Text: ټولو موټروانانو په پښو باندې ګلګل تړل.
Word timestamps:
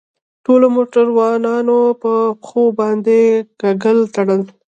ټولو 0.45 0.65
موټروانانو 0.75 1.77
په 2.01 2.13
پښو 2.41 2.63
باندې 2.79 3.17
ګلګل 3.61 3.99
تړل. 4.15 4.41